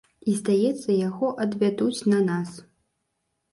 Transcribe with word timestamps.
І 0.31 0.33
здаецца, 0.37 0.89
яго 1.09 1.29
адвядуць 1.47 2.05
на 2.15 2.25
нас. 2.33 2.57